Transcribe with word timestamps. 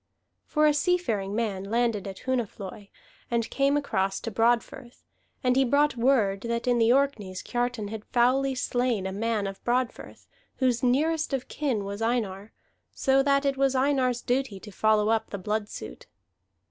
For 0.45 0.65
a 0.65 0.73
seafaring 0.73 1.35
man 1.35 1.63
landed 1.63 2.07
at 2.07 2.21
Hunafloi, 2.25 2.89
and 3.29 3.47
came 3.51 3.77
across 3.77 4.19
to 4.21 4.31
Broadfirth; 4.31 5.03
and 5.43 5.55
he 5.55 5.63
brought 5.63 5.95
word 5.95 6.41
that 6.41 6.65
in 6.65 6.79
the 6.79 6.91
Orkneys 6.91 7.43
Kiartan 7.43 7.89
had 7.89 8.03
foully 8.05 8.55
slain 8.55 9.05
a 9.05 9.11
man 9.11 9.45
of 9.45 9.63
Broadfirth, 9.63 10.25
whose 10.55 10.81
nearest 10.81 11.33
of 11.33 11.47
kin 11.47 11.85
was 11.85 12.01
Einar, 12.01 12.51
so 12.91 13.21
that 13.21 13.45
it 13.45 13.57
was 13.57 13.75
Einar's 13.75 14.23
duty 14.23 14.59
to 14.61 14.71
follow 14.71 15.09
up 15.09 15.29
the 15.29 15.37
blood 15.37 15.69
suit. 15.69 16.07